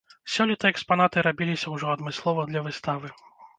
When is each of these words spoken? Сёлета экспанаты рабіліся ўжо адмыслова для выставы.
Сёлета 0.35 0.71
экспанаты 0.73 1.25
рабіліся 1.27 1.75
ўжо 1.75 1.93
адмыслова 1.99 2.49
для 2.51 2.67
выставы. 2.71 3.07